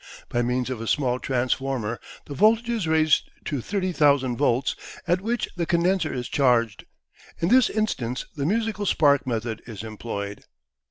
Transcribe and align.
By 0.29 0.41
means 0.41 0.71
of 0.71 0.81
a 0.81 0.87
small 0.87 1.19
transformer 1.19 1.99
the 2.25 2.33
voltage 2.33 2.69
is 2.71 2.87
raised 2.87 3.29
to 3.45 3.61
30,000 3.61 4.35
volts, 4.35 4.75
at 5.07 5.21
which 5.21 5.47
the 5.55 5.67
condenser 5.67 6.11
is 6.11 6.27
charged. 6.27 6.85
In 7.39 7.49
this 7.49 7.69
instance 7.69 8.25
the 8.35 8.47
musical 8.47 8.87
spark 8.87 9.27
method 9.27 9.61
is 9.67 9.83
employed. 9.83 10.45